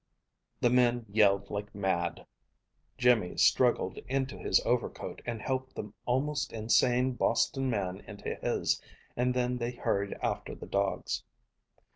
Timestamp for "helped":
5.39-5.75